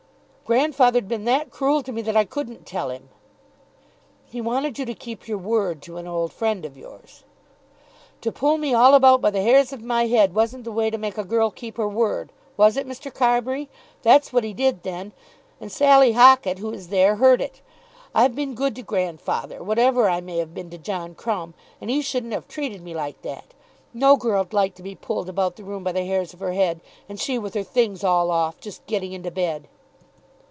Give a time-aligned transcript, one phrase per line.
[0.43, 3.07] "Grandfather 'd been that cruel to me that I couldn't tell him."
[4.29, 7.23] "He wanted you to keep your word to an old friend of yours."
[8.19, 10.97] "To pull me all about by the hairs of my head wasn't the way to
[10.97, 13.13] make a girl keep her word; was it, Mr.
[13.13, 13.69] Carbury?
[14.01, 15.13] That's what he did, then;
[15.61, 17.61] and Sally Hockett, who is there, heard it.
[18.13, 22.01] I've been good to grandfather, whatever I may have been to John Crumb; and he
[22.01, 23.53] shouldn't have treated me like that.
[23.93, 26.51] No girl 'd like to be pulled about the room by the hairs of her
[26.51, 29.69] head, and she with her things all off, just getting into bed."